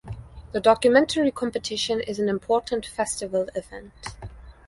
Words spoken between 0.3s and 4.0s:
The documentary competition is an important festival event.